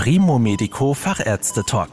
Primo 0.00 0.38
Medico 0.38 0.94
Fachärzte 0.94 1.62
Talk. 1.62 1.90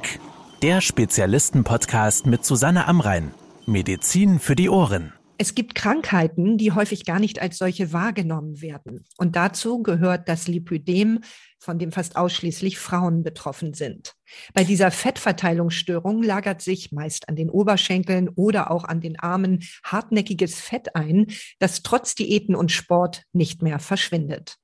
Der 0.62 0.80
Spezialisten-Podcast 0.80 2.26
mit 2.26 2.46
Susanne 2.46 2.88
Amrein. 2.88 3.32
Medizin 3.66 4.40
für 4.40 4.56
die 4.56 4.70
Ohren. 4.70 5.12
Es 5.38 5.54
gibt 5.54 5.76
Krankheiten, 5.76 6.58
die 6.58 6.72
häufig 6.72 7.06
gar 7.06 7.20
nicht 7.20 7.42
als 7.42 7.58
solche 7.58 7.94
wahrgenommen 7.94 8.62
werden. 8.62 9.06
Und 9.18 9.36
dazu 9.36 9.84
gehört 9.84 10.28
das 10.28 10.48
Lipödem, 10.48 11.20
von 11.60 11.80
dem 11.80 11.92
fast 11.92 12.16
ausschließlich 12.16 12.78
Frauen 12.78 13.24
betroffen 13.24 13.74
sind. 13.74 14.16
Bei 14.54 14.64
dieser 14.64 14.92
Fettverteilungsstörung 14.92 16.22
lagert 16.22 16.62
sich 16.62 16.92
meist 16.92 17.30
an 17.30 17.36
den 17.36 17.50
Oberschenkeln 17.50 18.30
oder 18.30 18.72
auch 18.72 18.84
an 18.84 19.02
den 19.02 19.20
Armen 19.20 19.64
hartnäckiges 19.84 20.60
Fett 20.60 20.96
ein, 20.96 21.28
das 21.60 21.82
trotz 21.82 22.16
Diäten 22.16 22.56
und 22.56 22.72
Sport 22.72 23.24
nicht 23.34 23.62
mehr 23.62 23.80
verschwindet. 23.80 24.58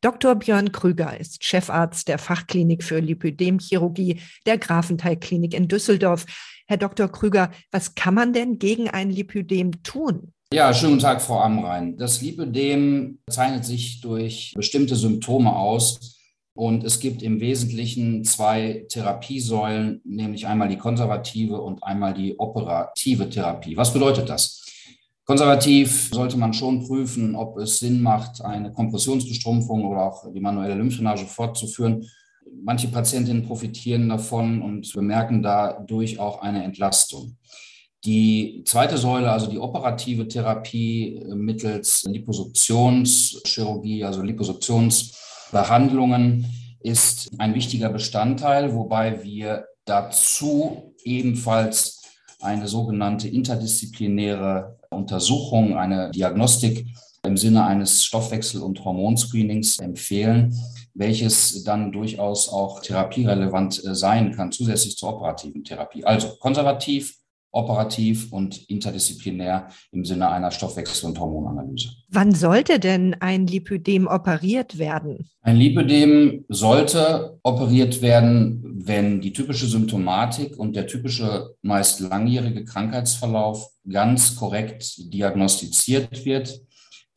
Dr. 0.00 0.34
Björn 0.34 0.72
Krüger 0.72 1.18
ist 1.18 1.44
Chefarzt 1.44 2.08
der 2.08 2.18
Fachklinik 2.18 2.82
für 2.82 2.98
Lipödemchirurgie 2.98 4.20
der 4.46 4.58
Grafenthal-Klinik 4.58 5.54
in 5.54 5.68
Düsseldorf. 5.68 6.26
Herr 6.70 6.76
Dr. 6.76 7.08
Krüger, 7.08 7.50
was 7.72 7.96
kann 7.96 8.14
man 8.14 8.32
denn 8.32 8.60
gegen 8.60 8.88
ein 8.88 9.10
Lipödem 9.10 9.82
tun? 9.82 10.32
Ja, 10.54 10.72
schönen 10.72 11.00
Tag, 11.00 11.20
Frau 11.20 11.40
Amrein. 11.40 11.96
Das 11.96 12.22
Lipödem 12.22 13.18
zeichnet 13.28 13.64
sich 13.64 14.00
durch 14.00 14.52
bestimmte 14.54 14.94
Symptome 14.94 15.56
aus, 15.56 16.16
und 16.54 16.84
es 16.84 17.00
gibt 17.00 17.22
im 17.22 17.40
Wesentlichen 17.40 18.22
zwei 18.24 18.84
Therapiesäulen, 18.88 20.00
nämlich 20.04 20.46
einmal 20.46 20.68
die 20.68 20.76
konservative 20.76 21.60
und 21.60 21.82
einmal 21.82 22.14
die 22.14 22.38
operative 22.38 23.28
Therapie. 23.28 23.76
Was 23.76 23.92
bedeutet 23.92 24.28
das? 24.28 24.64
Konservativ 25.24 26.10
sollte 26.12 26.36
man 26.36 26.52
schon 26.52 26.86
prüfen, 26.86 27.34
ob 27.34 27.58
es 27.58 27.80
Sinn 27.80 28.00
macht, 28.00 28.44
eine 28.44 28.72
Kompressionsbestrumpfung 28.72 29.86
oder 29.86 30.02
auch 30.02 30.32
die 30.32 30.40
manuelle 30.40 30.74
Lymphdrainage 30.74 31.26
fortzuführen. 31.26 32.06
Manche 32.62 32.88
Patientinnen 32.88 33.44
profitieren 33.44 34.08
davon 34.08 34.62
und 34.62 34.92
bemerken 34.92 35.42
dadurch 35.42 36.18
auch 36.18 36.42
eine 36.42 36.64
Entlastung. 36.64 37.36
Die 38.04 38.62
zweite 38.64 38.96
Säule, 38.96 39.30
also 39.30 39.46
die 39.46 39.58
operative 39.58 40.26
Therapie 40.26 41.22
mittels 41.34 42.04
Liposuktionschirurgie, 42.04 44.04
also 44.04 44.22
Liposuktions 44.22 45.18
Behandlungen 45.52 46.46
ist 46.80 47.30
ein 47.38 47.54
wichtiger 47.54 47.90
Bestandteil, 47.90 48.74
wobei 48.74 49.22
wir 49.22 49.66
dazu 49.84 50.94
ebenfalls 51.04 52.00
eine 52.40 52.68
sogenannte 52.68 53.28
interdisziplinäre 53.28 54.78
Untersuchung, 54.90 55.76
eine 55.76 56.10
Diagnostik 56.10 56.86
im 57.22 57.36
Sinne 57.36 57.66
eines 57.66 58.02
Stoffwechsel- 58.04 58.62
und 58.62 58.82
Hormonscreenings 58.82 59.78
empfehlen, 59.78 60.58
welches 60.94 61.64
dann 61.64 61.92
durchaus 61.92 62.48
auch 62.48 62.80
therapierelevant 62.80 63.84
äh, 63.84 63.94
sein 63.94 64.32
kann, 64.32 64.52
zusätzlich 64.52 64.96
zur 64.96 65.14
operativen 65.16 65.64
Therapie. 65.64 66.04
Also 66.04 66.36
konservativ, 66.38 67.16
operativ 67.52 68.32
und 68.32 68.68
interdisziplinär 68.68 69.68
im 69.92 70.04
Sinne 70.04 70.30
einer 70.30 70.50
Stoffwechsel- 70.50 71.06
und 71.06 71.18
Hormonanalyse. 71.18 71.88
Wann 72.08 72.32
sollte 72.32 72.78
denn 72.78 73.16
ein 73.20 73.46
Lipödem 73.46 74.06
operiert 74.06 74.78
werden? 74.78 75.28
Ein 75.42 75.56
Lipödem 75.56 76.44
sollte 76.48 77.38
operiert 77.42 78.02
werden, 78.02 78.62
wenn 78.84 79.20
die 79.20 79.32
typische 79.32 79.66
Symptomatik 79.66 80.58
und 80.58 80.76
der 80.76 80.86
typische 80.86 81.54
meist 81.62 82.00
langjährige 82.00 82.64
Krankheitsverlauf 82.64 83.70
ganz 83.88 84.36
korrekt 84.36 85.12
diagnostiziert 85.12 86.24
wird. 86.24 86.60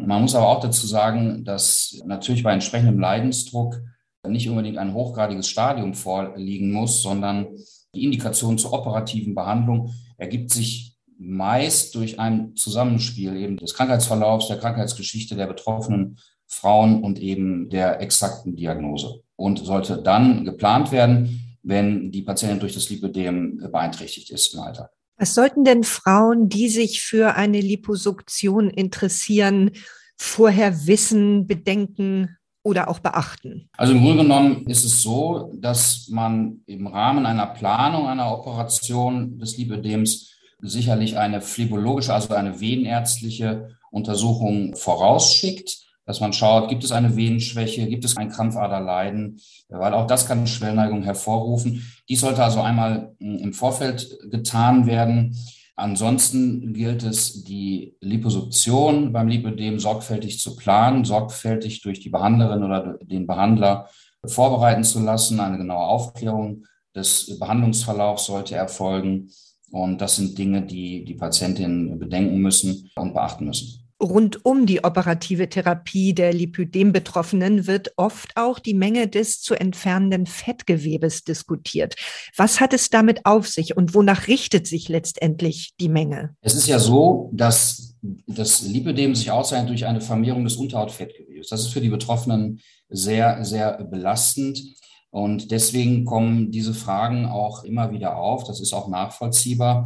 Man 0.01 0.21
muss 0.21 0.35
aber 0.35 0.47
auch 0.47 0.59
dazu 0.59 0.85
sagen, 0.87 1.43
dass 1.45 2.01
natürlich 2.05 2.43
bei 2.43 2.53
entsprechendem 2.53 2.99
Leidensdruck 2.99 3.81
nicht 4.27 4.49
unbedingt 4.49 4.77
ein 4.77 4.93
hochgradiges 4.93 5.47
Stadium 5.47 5.93
vorliegen 5.93 6.71
muss, 6.71 7.01
sondern 7.01 7.47
die 7.93 8.05
Indikation 8.05 8.57
zur 8.57 8.73
operativen 8.73 9.35
Behandlung 9.35 9.93
ergibt 10.17 10.51
sich 10.51 10.97
meist 11.17 11.95
durch 11.95 12.19
ein 12.19 12.55
Zusammenspiel 12.55 13.35
eben 13.35 13.57
des 13.57 13.73
Krankheitsverlaufs, 13.73 14.47
der 14.47 14.57
Krankheitsgeschichte 14.57 15.35
der 15.35 15.47
betroffenen 15.47 16.17
Frauen 16.47 17.03
und 17.03 17.19
eben 17.19 17.69
der 17.69 18.01
exakten 18.01 18.55
Diagnose 18.55 19.23
und 19.35 19.59
sollte 19.59 20.01
dann 20.01 20.45
geplant 20.45 20.91
werden, 20.91 21.57
wenn 21.63 22.11
die 22.11 22.23
Patientin 22.23 22.59
durch 22.59 22.73
das 22.73 22.89
Lipödem 22.89 23.57
beeinträchtigt 23.71 24.29
ist 24.31 24.53
im 24.53 24.59
Alltag. 24.59 24.91
Was 25.17 25.35
sollten 25.35 25.63
denn 25.63 25.83
Frauen, 25.83 26.49
die 26.49 26.69
sich 26.69 27.01
für 27.01 27.35
eine 27.35 27.61
Liposuktion 27.61 28.69
interessieren, 28.69 29.71
vorher 30.17 30.87
wissen, 30.87 31.47
bedenken 31.47 32.37
oder 32.63 32.87
auch 32.87 32.99
beachten? 32.99 33.69
Also 33.77 33.93
im 33.93 34.01
Grunde 34.01 34.23
genommen 34.23 34.67
ist 34.67 34.85
es 34.85 35.01
so, 35.01 35.51
dass 35.55 36.07
man 36.09 36.61
im 36.65 36.87
Rahmen 36.87 37.25
einer 37.25 37.47
Planung 37.47 38.07
einer 38.07 38.31
Operation 38.31 39.37
des 39.37 39.57
Lipödems 39.57 40.31
sicherlich 40.59 41.17
eine 41.17 41.41
phlebologische, 41.41 42.13
also 42.13 42.33
eine 42.33 42.59
venenärztliche 42.59 43.77
Untersuchung 43.91 44.75
vorausschickt, 44.75 45.82
dass 46.05 46.19
man 46.19 46.33
schaut, 46.33 46.69
gibt 46.69 46.83
es 46.83 46.91
eine 46.91 47.15
Venenschwäche, 47.15 47.87
gibt 47.87 48.05
es 48.05 48.17
ein 48.17 48.29
Krampfaderleiden, 48.29 49.39
weil 49.69 49.93
auch 49.93 50.07
das 50.07 50.27
kann 50.27 50.47
Schwellneigung 50.47 51.03
hervorrufen. 51.03 51.85
Dies 52.09 52.21
sollte 52.21 52.43
also 52.43 52.61
einmal 52.61 53.15
hm, 53.19 53.37
im 53.37 53.53
Vorfeld 53.53 54.19
getan 54.29 54.85
werden. 54.85 55.37
Ansonsten 55.75 56.73
gilt 56.73 57.03
es, 57.03 57.43
die 57.43 57.95
Liposuktion 57.99 59.11
beim 59.11 59.27
Lipödem 59.27 59.79
sorgfältig 59.79 60.39
zu 60.39 60.55
planen, 60.55 61.03
sorgfältig 61.03 61.81
durch 61.81 61.99
die 61.99 62.09
Behandlerin 62.09 62.63
oder 62.63 62.99
den 63.01 63.25
Behandler 63.25 63.89
vorbereiten 64.25 64.83
zu 64.83 64.99
lassen. 65.01 65.39
Eine 65.39 65.57
genaue 65.57 65.87
Aufklärung 65.87 66.65
des 66.95 67.39
Behandlungsverlaufs 67.39 68.25
sollte 68.25 68.55
erfolgen. 68.55 69.31
Und 69.71 69.99
das 70.01 70.17
sind 70.17 70.37
Dinge, 70.37 70.61
die 70.61 71.03
die 71.03 71.15
Patientinnen 71.15 71.97
bedenken 71.97 72.37
müssen 72.37 72.91
und 72.95 73.13
beachten 73.15 73.45
müssen. 73.45 73.82
Rund 74.03 74.45
um 74.45 74.65
die 74.65 74.83
operative 74.83 75.49
Therapie 75.49 76.13
der 76.13 76.33
Lipödem-Betroffenen 76.33 77.67
wird 77.67 77.93
oft 77.95 78.35
auch 78.35 78.59
die 78.59 78.73
Menge 78.73 79.07
des 79.07 79.41
zu 79.41 79.55
entfernenden 79.55 80.25
Fettgewebes 80.25 81.23
diskutiert. 81.23 81.95
Was 82.35 82.59
hat 82.59 82.73
es 82.73 82.89
damit 82.89 83.25
auf 83.25 83.47
sich 83.47 83.77
und 83.77 83.93
wonach 83.93 84.27
richtet 84.27 84.67
sich 84.67 84.89
letztendlich 84.89 85.73
die 85.79 85.89
Menge? 85.89 86.35
Es 86.41 86.53
ist 86.53 86.67
ja 86.67 86.79
so, 86.79 87.31
dass 87.33 87.95
das 88.27 88.61
Lipödem 88.63 89.15
sich 89.15 89.31
auszeichnet 89.31 89.69
durch 89.69 89.85
eine 89.85 90.01
Vermehrung 90.01 90.43
des 90.43 90.57
Unterhautfettgewebes. 90.57 91.47
Das 91.47 91.61
ist 91.61 91.73
für 91.73 91.81
die 91.81 91.89
Betroffenen 91.89 92.59
sehr, 92.89 93.43
sehr 93.45 93.83
belastend. 93.85 94.61
Und 95.09 95.51
deswegen 95.51 96.05
kommen 96.05 96.51
diese 96.51 96.73
Fragen 96.73 97.25
auch 97.27 97.63
immer 97.63 97.91
wieder 97.91 98.17
auf. 98.17 98.43
Das 98.43 98.59
ist 98.59 98.73
auch 98.73 98.89
nachvollziehbar 98.89 99.85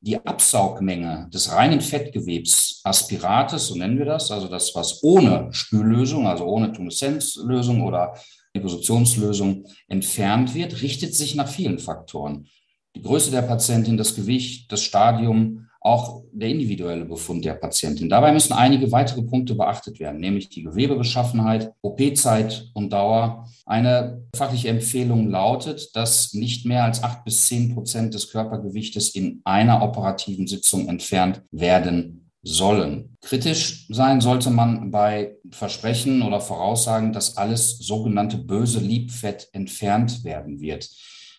die 0.00 0.24
Absaugmenge 0.24 1.28
des 1.32 1.52
reinen 1.52 1.80
Fettgewebs 1.80 2.80
Aspirates, 2.84 3.66
so 3.66 3.74
nennen 3.74 3.98
wir 3.98 4.06
das, 4.06 4.30
also 4.30 4.48
das, 4.48 4.74
was 4.74 5.02
ohne 5.02 5.48
Spüllösung, 5.52 6.26
also 6.26 6.44
ohne 6.44 6.72
Tumeszenzlösung 6.72 7.82
oder 7.82 8.14
Liposuktionslösung 8.54 9.66
entfernt 9.88 10.54
wird, 10.54 10.82
richtet 10.82 11.14
sich 11.14 11.34
nach 11.34 11.48
vielen 11.48 11.78
Faktoren. 11.78 12.46
Die 12.94 13.02
Größe 13.02 13.30
der 13.30 13.42
Patientin, 13.42 13.96
das 13.96 14.14
Gewicht, 14.14 14.70
das 14.72 14.82
Stadium, 14.82 15.67
auch 15.80 16.24
der 16.32 16.48
individuelle 16.48 17.04
Befund 17.04 17.44
der 17.44 17.54
Patientin. 17.54 18.08
Dabei 18.08 18.32
müssen 18.32 18.52
einige 18.52 18.90
weitere 18.90 19.22
Punkte 19.22 19.54
beachtet 19.54 20.00
werden, 20.00 20.20
nämlich 20.20 20.48
die 20.48 20.62
Gewebebeschaffenheit, 20.62 21.72
OP-Zeit 21.82 22.70
und 22.74 22.92
Dauer. 22.92 23.48
Eine 23.64 24.22
fachliche 24.34 24.68
Empfehlung 24.68 25.28
lautet, 25.28 25.94
dass 25.94 26.34
nicht 26.34 26.66
mehr 26.66 26.84
als 26.84 27.02
acht 27.02 27.24
bis 27.24 27.46
zehn 27.46 27.74
Prozent 27.74 28.14
des 28.14 28.30
Körpergewichtes 28.30 29.14
in 29.14 29.40
einer 29.44 29.82
operativen 29.82 30.46
Sitzung 30.46 30.88
entfernt 30.88 31.42
werden 31.52 32.28
sollen. 32.42 33.16
Kritisch 33.20 33.86
sein 33.88 34.20
sollte 34.20 34.50
man 34.50 34.90
bei 34.90 35.36
Versprechen 35.50 36.22
oder 36.22 36.40
Voraussagen, 36.40 37.12
dass 37.12 37.36
alles 37.36 37.78
sogenannte 37.78 38.38
böse 38.38 38.80
Liebfett 38.80 39.48
entfernt 39.52 40.24
werden 40.24 40.60
wird. 40.60 40.88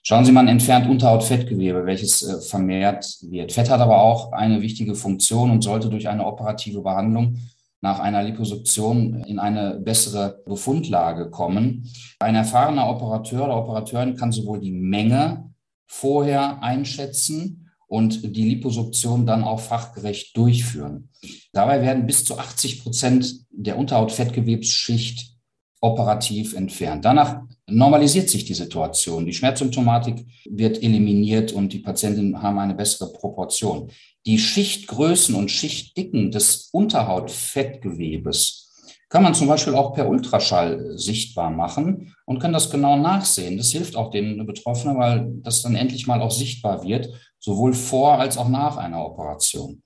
Schauen 0.10 0.26
Sie, 0.26 0.32
man 0.32 0.48
entfernt 0.48 0.90
Unterhautfettgewebe, 0.90 1.86
welches 1.86 2.24
äh, 2.24 2.42
vermehrt 2.42 3.20
wird. 3.30 3.52
Fett 3.52 3.70
hat 3.70 3.80
aber 3.80 4.02
auch 4.02 4.32
eine 4.32 4.60
wichtige 4.60 4.96
Funktion 4.96 5.52
und 5.52 5.62
sollte 5.62 5.88
durch 5.88 6.10
eine 6.10 6.26
operative 6.26 6.82
Behandlung 6.82 7.38
nach 7.82 8.00
einer 8.00 8.24
Liposuktion 8.24 9.24
in 9.26 9.38
eine 9.38 9.80
bessere 9.80 10.42
Befundlage 10.48 11.30
kommen. 11.30 11.88
Ein 12.18 12.34
erfahrener 12.34 12.90
Operateur 12.90 13.46
oder 13.46 13.58
Operateurin 13.58 14.16
kann 14.16 14.32
sowohl 14.32 14.60
die 14.60 14.72
Menge 14.72 15.54
vorher 15.86 16.64
einschätzen 16.64 17.70
und 17.86 18.36
die 18.36 18.50
Liposuktion 18.50 19.28
dann 19.28 19.44
auch 19.44 19.60
fachgerecht 19.60 20.36
durchführen. 20.36 21.10
Dabei 21.54 21.84
werden 21.84 22.08
bis 22.08 22.26
zu 22.26 22.40
80 22.40 22.82
Prozent 22.82 23.46
der 23.52 23.78
Unterhautfettgewebsschicht 23.78 25.36
operativ 25.82 26.56
entfernt. 26.56 27.06
Danach 27.06 27.44
normalisiert 27.72 28.30
sich 28.30 28.46
die 28.46 28.54
Situation. 28.54 29.26
Die 29.26 29.34
Schmerzsymptomatik 29.34 30.26
wird 30.50 30.82
eliminiert 30.84 31.52
und 31.52 31.74
die 31.74 31.80
Patientinnen 31.80 32.42
haben 32.42 32.60
eine 32.60 32.76
bessere 32.76 33.12
Proportion. 33.12 33.92
Die 34.26 34.38
Schichtgrößen 34.40 35.36
und 35.36 35.50
Schichtdicken 35.52 36.32
des 36.32 36.70
Unterhautfettgewebes 36.72 38.68
kann 39.10 39.24
man 39.24 39.34
zum 39.34 39.48
Beispiel 39.48 39.74
auch 39.74 39.94
per 39.94 40.08
Ultraschall 40.08 40.98
sichtbar 40.98 41.50
machen 41.50 42.14
und 42.26 42.40
kann 42.40 42.54
das 42.54 42.70
genau 42.70 42.96
nachsehen. 42.96 43.58
Das 43.58 43.72
hilft 43.72 43.96
auch 43.96 44.12
den 44.12 44.46
Betroffenen, 44.46 44.98
weil 44.98 45.32
das 45.42 45.64
dann 45.64 45.76
endlich 45.76 46.06
mal 46.06 46.22
auch 46.22 46.32
sichtbar 46.32 46.84
wird, 46.84 47.10
sowohl 47.40 47.74
vor 47.74 48.20
als 48.20 48.38
auch 48.38 48.50
nach 48.50 48.78
einer 48.78 49.04
Operation. 49.04 49.82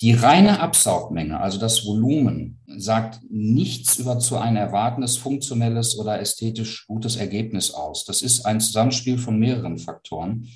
Die 0.00 0.12
reine 0.12 0.60
Absaugmenge, 0.60 1.40
also 1.40 1.58
das 1.58 1.84
Volumen, 1.84 2.60
sagt 2.76 3.20
nichts 3.28 3.98
über 3.98 4.20
zu 4.20 4.36
ein 4.36 4.54
erwartendes 4.54 5.16
funktionelles 5.16 5.98
oder 5.98 6.20
ästhetisch 6.20 6.86
gutes 6.86 7.16
Ergebnis 7.16 7.72
aus. 7.72 8.04
Das 8.04 8.22
ist 8.22 8.46
ein 8.46 8.60
Zusammenspiel 8.60 9.18
von 9.18 9.40
mehreren 9.40 9.76
Faktoren. 9.78 10.46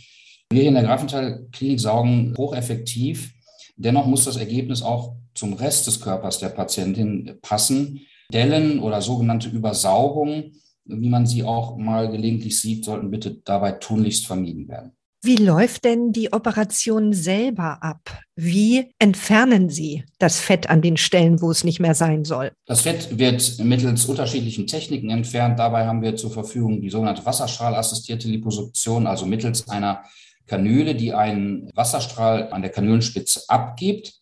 Wir 0.51 0.63
in 0.63 0.75
der 0.75 0.85
Grafenthal-Klinik 0.85 1.81
saugen 1.81 2.35
hocheffektiv. 2.39 3.33
Dennoch 3.77 4.07
muss 4.07 4.27
das 4.27 4.37
Ergebnis 4.37 4.81
auch 4.81 5.17
zum 5.35 5.55
Rest 5.55 5.89
des 5.89 6.01
Körpers 6.01 6.39
der 6.39 6.51
Patientin 6.51 7.39
passen. 7.43 8.01
Dellen 8.33 8.79
oder 8.79 9.03
sogenannte 9.03 9.49
Übersaugung, 9.49 10.53
wie 10.85 11.09
man 11.09 11.27
sie 11.27 11.43
auch 11.43 11.77
mal 11.77 12.11
gelegentlich 12.11 12.61
sieht, 12.61 12.85
sollten 12.85 13.11
bitte 13.11 13.41
dabei 13.45 13.73
tunlichst 13.73 14.25
vermieden 14.27 14.69
werden. 14.69 14.93
Wie 15.25 15.37
läuft 15.37 15.85
denn 15.85 16.11
die 16.11 16.33
Operation 16.33 17.13
selber 17.13 17.81
ab? 17.81 18.19
Wie 18.35 18.91
entfernen 18.99 19.71
Sie 19.71 20.03
das 20.19 20.41
Fett 20.41 20.69
an 20.69 20.83
den 20.83 20.97
Stellen, 20.97 21.41
wo 21.41 21.53
es 21.53 21.63
nicht 21.63 21.79
mehr 21.79 21.95
sein 21.95 22.25
soll? 22.25 22.51
Das 22.67 22.81
Fett 22.81 23.17
wird 23.17 23.61
mittels 23.61 24.07
unterschiedlichen 24.07 24.67
Techniken 24.67 25.11
entfernt. 25.11 25.61
Dabei 25.61 25.87
haben 25.87 26.03
wir 26.03 26.17
zur 26.17 26.33
Verfügung 26.33 26.81
die 26.81 26.91
sogenannte 26.91 27.25
Wasserstrahlassistierte 27.25 28.27
Liposuktion, 28.27 29.07
also 29.07 29.25
mittels 29.25 29.69
einer 29.69 30.03
Kanüle, 30.49 30.97
die 30.97 31.15
einen 31.15 31.71
Wasserstrahl 31.73 32.53
an 32.53 32.63
der 32.63 32.73
Kanülenspitze 32.73 33.43
abgibt. 33.47 34.15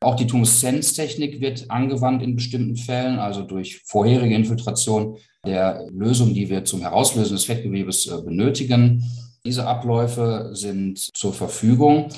Auch 0.00 0.14
die 0.14 0.26
Tumeszenztechnik 0.26 1.42
wird 1.42 1.70
angewandt 1.70 2.22
in 2.22 2.34
bestimmten 2.34 2.78
Fällen, 2.78 3.18
also 3.18 3.42
durch 3.42 3.82
vorherige 3.84 4.34
Infiltration 4.34 5.18
der 5.44 5.86
Lösung, 5.90 6.32
die 6.32 6.48
wir 6.48 6.64
zum 6.64 6.80
Herauslösen 6.80 7.36
des 7.36 7.44
Fettgewebes 7.44 8.06
äh, 8.06 8.22
benötigen. 8.22 9.04
Diese 9.46 9.64
Abläufe 9.64 10.50
sind 10.54 10.98
zur 10.98 11.32
Verfügung. 11.32 12.08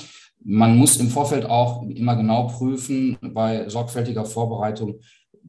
Man 0.43 0.75
muss 0.77 0.97
im 0.97 1.09
Vorfeld 1.09 1.45
auch 1.45 1.83
immer 1.83 2.15
genau 2.15 2.47
prüfen, 2.47 3.19
bei 3.21 3.69
sorgfältiger 3.69 4.25
Vorbereitung, 4.25 4.95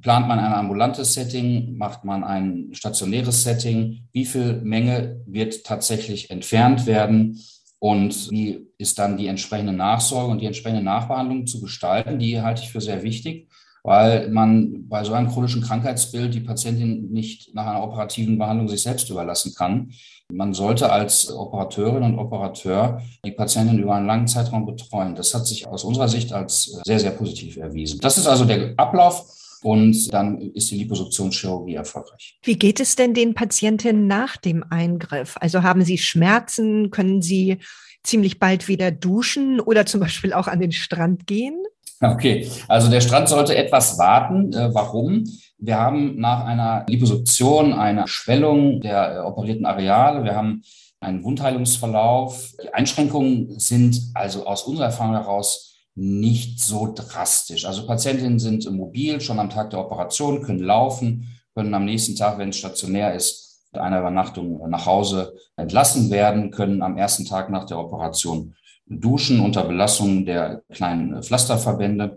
plant 0.02 0.28
man 0.28 0.38
ein 0.38 0.52
ambulantes 0.52 1.14
Setting, 1.14 1.78
macht 1.78 2.04
man 2.04 2.22
ein 2.22 2.68
stationäres 2.72 3.44
Setting, 3.44 4.06
wie 4.12 4.26
viel 4.26 4.60
Menge 4.60 5.22
wird 5.26 5.64
tatsächlich 5.64 6.30
entfernt 6.30 6.84
werden 6.84 7.40
und 7.78 8.30
wie 8.30 8.66
ist 8.76 8.98
dann 8.98 9.16
die 9.16 9.28
entsprechende 9.28 9.72
Nachsorge 9.72 10.32
und 10.32 10.42
die 10.42 10.46
entsprechende 10.46 10.82
Nachbehandlung 10.82 11.46
zu 11.46 11.62
gestalten, 11.62 12.18
die 12.18 12.42
halte 12.42 12.62
ich 12.62 12.70
für 12.70 12.82
sehr 12.82 13.02
wichtig 13.02 13.49
weil 13.82 14.28
man 14.30 14.88
bei 14.88 15.04
so 15.04 15.12
einem 15.12 15.28
chronischen 15.28 15.62
Krankheitsbild 15.62 16.34
die 16.34 16.40
Patientin 16.40 17.10
nicht 17.10 17.54
nach 17.54 17.66
einer 17.66 17.82
operativen 17.82 18.38
Behandlung 18.38 18.68
sich 18.68 18.82
selbst 18.82 19.08
überlassen 19.10 19.54
kann. 19.54 19.92
Man 20.32 20.54
sollte 20.54 20.92
als 20.92 21.30
Operateurin 21.32 22.02
und 22.02 22.18
Operateur 22.18 23.02
die 23.24 23.32
Patientin 23.32 23.78
über 23.78 23.94
einen 23.94 24.06
langen 24.06 24.28
Zeitraum 24.28 24.66
betreuen. 24.66 25.14
Das 25.14 25.34
hat 25.34 25.46
sich 25.46 25.66
aus 25.66 25.84
unserer 25.84 26.08
Sicht 26.08 26.32
als 26.32 26.80
sehr, 26.84 27.00
sehr 27.00 27.10
positiv 27.12 27.56
erwiesen. 27.56 28.00
Das 28.00 28.18
ist 28.18 28.26
also 28.26 28.44
der 28.44 28.74
Ablauf. 28.76 29.36
Und 29.62 30.10
dann 30.14 30.40
ist 30.40 30.70
die 30.70 30.76
Liposuktionschirurgie 30.76 31.74
erfolgreich. 31.74 32.38
Wie 32.42 32.58
geht 32.58 32.80
es 32.80 32.96
denn 32.96 33.12
den 33.12 33.34
Patientinnen 33.34 34.06
nach 34.06 34.38
dem 34.38 34.64
Eingriff? 34.70 35.36
Also 35.38 35.62
haben 35.62 35.84
sie 35.84 35.98
Schmerzen? 35.98 36.90
Können 36.90 37.20
sie 37.20 37.58
ziemlich 38.02 38.38
bald 38.38 38.68
wieder 38.68 38.90
duschen 38.90 39.60
oder 39.60 39.86
zum 39.86 40.00
Beispiel 40.00 40.32
auch 40.32 40.48
an 40.48 40.60
den 40.60 40.72
Strand 40.72 41.26
gehen? 41.26 41.56
Okay, 42.02 42.50
also 42.66 42.90
der 42.90 43.02
Strand 43.02 43.28
sollte 43.28 43.54
etwas 43.54 43.98
warten. 43.98 44.52
Äh, 44.54 44.74
warum? 44.74 45.24
Wir 45.58 45.76
haben 45.76 46.18
nach 46.18 46.46
einer 46.46 46.86
Liposuktion 46.88 47.74
eine 47.74 48.08
Schwellung 48.08 48.80
der 48.80 49.16
äh, 49.16 49.18
operierten 49.18 49.66
Areale. 49.66 50.24
Wir 50.24 50.34
haben 50.34 50.62
einen 51.00 51.22
Wundheilungsverlauf. 51.22 52.52
Die 52.62 52.72
Einschränkungen 52.72 53.58
sind 53.58 54.00
also 54.14 54.46
aus 54.46 54.62
unserer 54.62 54.86
Erfahrung 54.86 55.14
heraus 55.14 55.70
nicht 55.94 56.60
so 56.60 56.92
drastisch. 56.94 57.66
Also 57.66 57.86
Patientinnen 57.86 58.38
sind 58.38 58.70
mobil 58.70 59.20
schon 59.20 59.38
am 59.38 59.50
Tag 59.50 59.70
der 59.70 59.80
Operation, 59.80 60.42
können 60.42 60.60
laufen, 60.60 61.28
können 61.54 61.74
am 61.74 61.84
nächsten 61.84 62.16
Tag, 62.16 62.38
wenn 62.38 62.50
es 62.50 62.58
stationär 62.58 63.14
ist, 63.14 63.49
mit 63.72 63.80
einer 63.80 64.00
Übernachtung 64.00 64.68
nach 64.68 64.86
Hause 64.86 65.34
entlassen 65.56 66.10
werden, 66.10 66.50
können 66.50 66.82
am 66.82 66.96
ersten 66.96 67.24
Tag 67.24 67.50
nach 67.50 67.64
der 67.64 67.78
Operation 67.78 68.54
Duschen 68.86 69.40
unter 69.40 69.64
Belastung 69.64 70.26
der 70.26 70.62
kleinen 70.72 71.22
Pflasterverbände. 71.22 72.16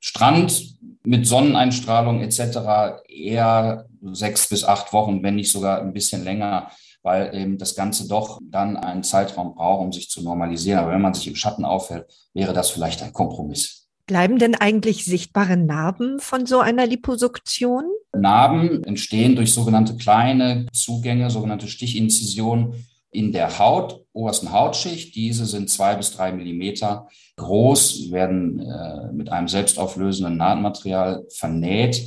Strand 0.00 0.78
mit 1.04 1.26
Sonneneinstrahlung 1.26 2.20
etc. 2.20 3.02
eher 3.08 3.86
sechs 4.12 4.48
bis 4.48 4.64
acht 4.64 4.92
Wochen, 4.92 5.22
wenn 5.22 5.34
nicht 5.34 5.52
sogar 5.52 5.80
ein 5.80 5.92
bisschen 5.92 6.24
länger, 6.24 6.70
weil 7.02 7.34
eben 7.34 7.58
das 7.58 7.74
Ganze 7.74 8.08
doch 8.08 8.38
dann 8.42 8.78
einen 8.78 9.02
Zeitraum 9.02 9.54
braucht, 9.54 9.82
um 9.82 9.92
sich 9.92 10.08
zu 10.08 10.22
normalisieren. 10.22 10.80
Aber 10.80 10.92
wenn 10.92 11.02
man 11.02 11.12
sich 11.12 11.26
im 11.26 11.36
Schatten 11.36 11.66
aufhält, 11.66 12.06
wäre 12.32 12.54
das 12.54 12.70
vielleicht 12.70 13.02
ein 13.02 13.12
Kompromiss. 13.12 13.83
Bleiben 14.06 14.38
denn 14.38 14.54
eigentlich 14.54 15.06
sichtbare 15.06 15.56
Narben 15.56 16.18
von 16.18 16.44
so 16.44 16.60
einer 16.60 16.86
Liposuktion? 16.86 17.84
Narben 18.12 18.84
entstehen 18.84 19.34
durch 19.34 19.54
sogenannte 19.54 19.96
kleine 19.96 20.66
Zugänge, 20.72 21.30
sogenannte 21.30 21.68
Stichinzisionen 21.68 22.86
in 23.10 23.32
der 23.32 23.58
Haut, 23.58 24.04
obersten 24.12 24.52
Hautschicht. 24.52 25.14
Diese 25.14 25.46
sind 25.46 25.70
zwei 25.70 25.94
bis 25.94 26.14
drei 26.14 26.32
Millimeter 26.32 27.08
groß, 27.36 28.10
werden 28.10 28.60
äh, 28.60 29.12
mit 29.12 29.30
einem 29.30 29.48
selbstauflösenden 29.48 30.36
Nahtmaterial 30.36 31.24
vernäht 31.30 32.06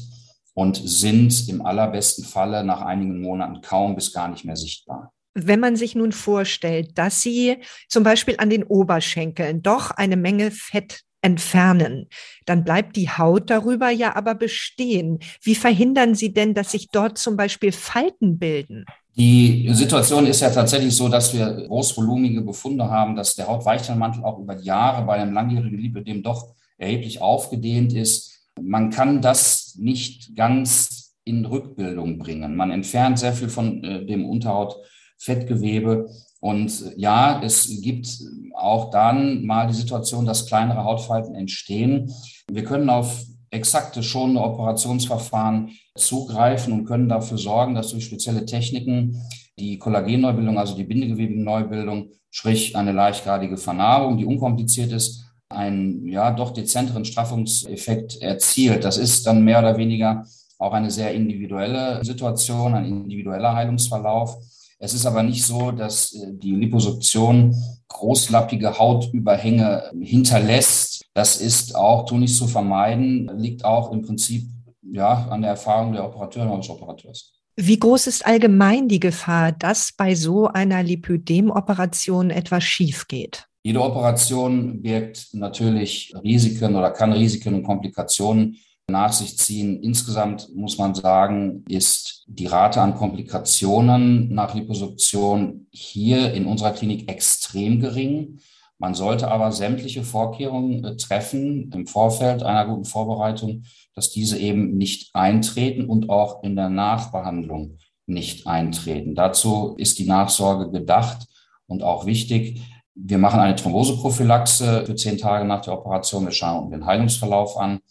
und 0.54 0.80
sind 0.84 1.50
im 1.50 1.66
allerbesten 1.66 2.26
Falle 2.26 2.64
nach 2.64 2.82
einigen 2.82 3.22
Monaten 3.22 3.62
kaum 3.62 3.96
bis 3.96 4.14
gar 4.14 4.28
nicht 4.28 4.46
mehr 4.46 4.56
sichtbar. 4.56 5.14
Wenn 5.34 5.60
man 5.60 5.76
sich 5.76 5.96
nun 5.96 6.12
vorstellt, 6.12 6.98
dass 6.98 7.22
Sie 7.22 7.58
zum 7.90 8.04
Beispiel 8.04 8.36
an 8.40 8.50
den 8.50 8.64
Oberschenkeln 8.64 9.62
doch 9.62 9.92
eine 9.92 10.18
Menge 10.18 10.52
Fett 10.52 11.02
entfernen, 11.28 12.08
dann 12.46 12.64
bleibt 12.64 12.96
die 12.96 13.10
Haut 13.10 13.50
darüber 13.50 13.90
ja 13.90 14.16
aber 14.16 14.34
bestehen. 14.34 15.20
Wie 15.42 15.56
verhindern 15.56 16.16
Sie 16.16 16.34
denn, 16.34 16.54
dass 16.54 16.72
sich 16.72 16.88
dort 16.88 17.18
zum 17.18 17.36
Beispiel 17.36 17.74
Falten 17.74 18.40
bilden? 18.40 18.86
Die 19.18 19.68
Situation 19.74 20.26
ist 20.28 20.42
ja 20.42 20.50
tatsächlich 20.52 20.96
so, 20.96 21.10
dass 21.10 21.34
wir 21.34 21.66
großvolumige 21.68 22.42
Befunde 22.42 22.90
haben, 22.90 23.16
dass 23.16 23.36
der 23.36 23.48
Hautweichteilmantel 23.48 24.24
auch 24.24 24.40
über 24.40 24.56
Jahre 24.60 25.06
bei 25.06 25.16
einem 25.16 25.34
langjährigen 25.34 25.80
Lipödem 25.80 26.24
doch 26.24 26.56
erheblich 26.78 27.20
aufgedehnt 27.20 27.94
ist. 27.94 28.48
Man 28.62 28.90
kann 28.92 29.22
das 29.22 29.76
nicht 29.80 30.36
ganz 30.36 31.16
in 31.24 31.46
Rückbildung 31.46 32.20
bringen. 32.20 32.56
Man 32.56 32.72
entfernt 32.72 33.20
sehr 33.20 33.34
viel 33.34 33.50
von 33.50 33.84
äh, 33.84 34.06
dem 34.06 34.24
Unterhautfettgewebe. 34.26 36.10
Und 36.40 36.94
ja, 36.98 37.42
es 37.44 37.82
gibt 37.82 38.08
auch 38.54 38.92
dann 38.92 39.46
mal 39.46 39.68
die 39.68 39.74
Situation, 39.74 40.26
dass 40.26 40.46
kleinere 40.46 40.84
Hautfalten 40.84 41.36
entstehen. 41.36 42.12
Wir 42.52 42.64
können 42.64 42.90
auf 42.90 43.24
exakte 43.50 44.04
schonende 44.04 44.42
Operationsverfahren 44.42 45.72
zugreifen 45.96 46.74
und 46.74 46.86
können 46.86 47.10
dafür 47.10 47.38
sorgen, 47.38 47.76
dass 47.76 47.90
durch 47.90 48.06
spezielle 48.06 48.46
Techniken 48.46 49.22
die 49.58 49.80
Kollagenneubildung, 49.80 50.58
also 50.58 50.76
die 50.76 50.84
Bindegewebeneubildung, 50.84 52.12
sprich 52.30 52.76
eine 52.76 52.92
leichtgradige 52.92 53.58
Vernarbung, 53.58 54.18
die 54.18 54.26
unkompliziert 54.26 54.92
ist, 54.92 55.26
einen 55.50 56.06
ja 56.08 56.32
doch 56.32 56.52
dezenteren 56.52 57.06
Straffungseffekt 57.06 58.22
erzielt. 58.22 58.84
Das 58.84 58.98
ist 58.98 59.26
dann 59.26 59.44
mehr 59.44 59.60
oder 59.60 59.78
weniger 59.78 60.26
auch 60.60 60.74
eine 60.74 60.92
sehr 60.92 61.14
individuelle 61.14 62.04
Situation, 62.04 62.74
ein 62.74 62.86
individueller 62.86 63.56
Heilungsverlauf. 63.56 64.38
Es 64.80 64.94
ist 64.94 65.06
aber 65.06 65.24
nicht 65.24 65.44
so, 65.44 65.72
dass 65.72 66.14
äh, 66.14 66.34
die 66.34 66.56
Liposuktion 66.56 67.56
großlappige 67.88 68.78
Hautüberhänge 68.78 69.92
hinterlässt. 70.00 71.06
Das 71.14 71.38
ist 71.38 71.76
auch 71.76 72.06
tunlich 72.06 72.36
zu 72.36 72.48
vermeiden, 72.48 73.32
liegt 73.38 73.66
auch 73.66 73.92
im 73.92 74.04
Prinzip 74.04 74.48
ja, 74.84 75.28
an 75.30 75.42
der 75.42 75.52
Erfahrung 75.52 75.94
der 75.94 76.06
Operateurin 76.06 76.50
oder 76.50 76.60
des 76.60 76.70
Operateurs. 76.70 77.34
Wie 77.56 77.80
groß 77.80 78.06
ist 78.06 78.26
allgemein 78.26 78.88
die 78.88 79.00
Gefahr, 79.00 79.52
dass 79.52 79.92
bei 79.98 80.14
so 80.14 80.48
einer 80.48 80.84
Lipödem-Operation 80.84 82.30
etwas 82.30 82.64
schief 82.64 83.08
geht? 83.08 83.48
Jede 83.64 83.82
Operation 83.82 84.82
birgt 84.82 85.30
natürlich 85.34 86.14
Risiken 86.24 86.76
oder 86.76 86.92
kann 86.92 87.14
Risiken 87.14 87.56
und 87.56 87.64
Komplikationen 87.64 88.58
nach 88.90 89.12
sich 89.12 89.38
ziehen. 89.38 89.84
Insgesamt 89.84 90.48
muss 90.56 90.78
man 90.78 90.96
sagen, 90.96 91.66
ist 91.68 92.24
die 92.28 92.46
Rate 92.46 92.82
an 92.82 92.96
Komplikationen 92.96 94.34
nach 94.34 94.54
Liposuktion 94.54 95.68
hier 95.72 96.34
in 96.34 96.46
unserer 96.46 96.72
Klinik 96.72 97.12
extrem 97.12 97.82
gering. 97.82 98.40
Man 98.80 98.94
sollte 98.94 99.30
aber 99.30 99.52
sämtliche 99.52 100.04
Vorkehrungen 100.04 100.86
äh, 100.86 100.96
treffen 100.96 101.70
im 101.74 101.86
Vorfeld 101.86 102.44
einer 102.44 102.66
guten 102.66 102.86
Vorbereitung, 102.86 103.64
dass 103.94 104.12
diese 104.12 104.38
eben 104.38 104.78
nicht 104.78 105.14
eintreten 105.14 105.90
und 105.90 106.10
auch 106.10 106.44
in 106.44 106.56
der 106.56 106.70
Nachbehandlung 106.70 107.80
nicht 108.06 108.48
eintreten. 108.48 109.16
Dazu 109.16 109.76
ist 109.78 110.00
die 110.00 110.06
Nachsorge 110.06 110.72
gedacht 110.72 111.28
und 111.66 111.84
auch 111.84 112.06
wichtig. 112.06 112.62
Wir 112.96 113.18
machen 113.18 113.42
eine 113.42 113.56
Thromboseprophylaxe 113.56 114.86
für 114.86 114.96
zehn 114.96 115.18
Tage 115.18 115.44
nach 115.44 115.62
der 115.62 115.74
Operation. 115.74 116.24
Wir 116.24 116.32
schauen 116.32 116.72
den 116.72 116.86
Heilungsverlauf 116.86 117.58
an 117.58 117.82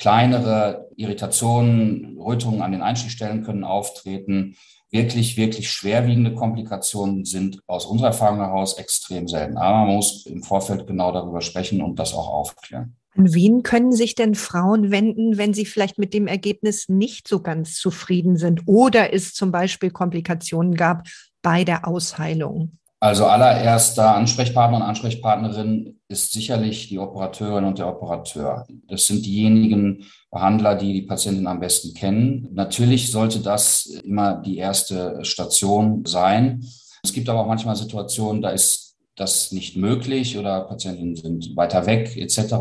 kleinere 0.00 0.88
Irritationen, 0.96 2.18
Rötungen 2.18 2.62
an 2.62 2.72
den 2.72 2.82
Einstichstellen 2.82 3.44
können 3.44 3.64
auftreten. 3.64 4.56
Wirklich, 4.90 5.36
wirklich 5.36 5.70
schwerwiegende 5.70 6.34
Komplikationen 6.34 7.24
sind 7.24 7.60
aus 7.66 7.86
unserer 7.86 8.08
Erfahrung 8.08 8.38
heraus 8.38 8.76
extrem 8.78 9.28
selten. 9.28 9.56
Aber 9.56 9.84
man 9.84 9.94
muss 9.96 10.26
im 10.26 10.42
Vorfeld 10.42 10.86
genau 10.86 11.12
darüber 11.12 11.42
sprechen 11.42 11.82
und 11.82 11.98
das 11.98 12.14
auch 12.14 12.28
aufklären. 12.28 12.96
An 13.16 13.34
wen 13.34 13.62
können 13.62 13.92
sich 13.92 14.14
denn 14.14 14.34
Frauen 14.34 14.90
wenden, 14.90 15.36
wenn 15.36 15.52
sie 15.52 15.66
vielleicht 15.66 15.98
mit 15.98 16.14
dem 16.14 16.26
Ergebnis 16.26 16.88
nicht 16.88 17.28
so 17.28 17.42
ganz 17.42 17.74
zufrieden 17.74 18.36
sind 18.36 18.62
oder 18.66 19.12
es 19.12 19.34
zum 19.34 19.52
Beispiel 19.52 19.90
Komplikationen 19.90 20.74
gab 20.74 21.06
bei 21.42 21.64
der 21.64 21.86
Ausheilung? 21.86 22.78
Also 23.02 23.24
allererster 23.24 24.14
Ansprechpartner 24.14 24.76
und 24.76 24.82
Ansprechpartnerin 24.82 25.98
ist 26.08 26.34
sicherlich 26.34 26.88
die 26.88 26.98
Operateurin 26.98 27.64
und 27.64 27.78
der 27.78 27.88
Operateur. 27.88 28.66
Das 28.88 29.06
sind 29.06 29.24
diejenigen 29.24 30.04
Behandler, 30.30 30.74
die 30.74 30.92
die 30.92 31.02
Patientin 31.02 31.46
am 31.46 31.60
besten 31.60 31.94
kennen. 31.94 32.48
Natürlich 32.52 33.10
sollte 33.10 33.40
das 33.40 33.86
immer 33.86 34.42
die 34.42 34.58
erste 34.58 35.24
Station 35.24 36.04
sein. 36.04 36.62
Es 37.02 37.14
gibt 37.14 37.30
aber 37.30 37.40
auch 37.40 37.46
manchmal 37.46 37.74
Situationen, 37.74 38.42
da 38.42 38.50
ist 38.50 38.98
das 39.16 39.50
nicht 39.50 39.78
möglich 39.78 40.36
oder 40.36 40.64
Patientinnen 40.64 41.16
sind 41.16 41.56
weiter 41.56 41.86
weg 41.86 42.14
etc. 42.18 42.52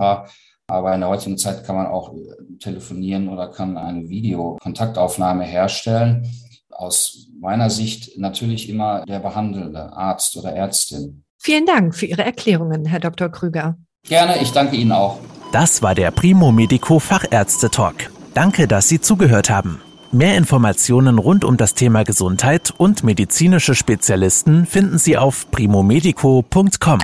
Aber 0.67 0.93
in 0.93 1.01
der 1.01 1.09
heutigen 1.09 1.37
Zeit 1.37 1.65
kann 1.65 1.75
man 1.75 1.87
auch 1.87 2.13
telefonieren 2.59 3.27
oder 3.27 3.49
kann 3.49 3.77
eine 3.77 4.07
Videokontaktaufnahme 4.07 5.43
herstellen 5.43 6.31
aus 6.79 7.27
meiner 7.39 7.69
Sicht 7.69 8.17
natürlich 8.17 8.69
immer 8.69 9.03
der 9.05 9.19
behandelnde 9.19 9.93
Arzt 9.93 10.37
oder 10.37 10.53
Ärztin. 10.53 11.23
Vielen 11.37 11.65
Dank 11.65 11.95
für 11.95 12.05
Ihre 12.05 12.23
Erklärungen, 12.23 12.85
Herr 12.85 12.99
Dr. 12.99 13.29
Krüger. 13.29 13.77
Gerne, 14.07 14.41
ich 14.41 14.51
danke 14.51 14.75
Ihnen 14.75 14.91
auch. 14.91 15.19
Das 15.51 15.81
war 15.81 15.95
der 15.95 16.11
Primo 16.11 16.51
Medico 16.51 16.99
Fachärzte 16.99 17.69
Talk. 17.69 18.11
Danke, 18.33 18.67
dass 18.67 18.87
Sie 18.87 19.01
zugehört 19.01 19.49
haben. 19.49 19.81
Mehr 20.11 20.37
Informationen 20.37 21.19
rund 21.19 21.43
um 21.43 21.57
das 21.57 21.73
Thema 21.73 22.03
Gesundheit 22.03 22.71
und 22.75 23.03
medizinische 23.03 23.75
Spezialisten 23.75 24.65
finden 24.65 24.97
Sie 24.97 25.17
auf 25.17 25.51
primomedico.com. 25.51 26.99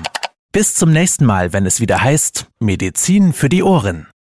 Bis 0.52 0.74
zum 0.74 0.92
nächsten 0.92 1.26
Mal, 1.26 1.54
wenn 1.54 1.66
es 1.66 1.80
wieder 1.82 2.02
heißt 2.02 2.48
Medizin 2.60 3.34
für 3.34 3.50
die 3.50 3.62
Ohren. 3.62 4.08